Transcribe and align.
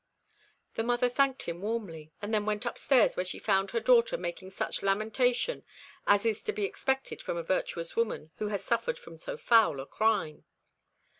The 0.73 0.81
mother 0.81 1.09
thanked 1.09 1.43
him 1.43 1.61
warmly 1.61 2.11
and 2.23 2.33
then 2.33 2.43
went 2.47 2.65
upstairs, 2.65 3.15
where 3.15 3.23
she 3.23 3.37
found 3.37 3.69
her 3.69 3.79
daughter 3.79 4.17
making 4.17 4.49
such 4.49 4.81
lamentation 4.81 5.63
as 6.07 6.25
is 6.25 6.41
to 6.41 6.51
be 6.51 6.65
expected 6.65 7.21
from 7.21 7.37
a 7.37 7.43
virtuous 7.43 7.95
woman 7.95 8.31
who 8.37 8.47
has 8.47 8.63
suffered 8.63 8.97
from 8.97 9.19
so 9.19 9.37
foul 9.37 9.79
a 9.79 9.85
crime. 9.85 10.43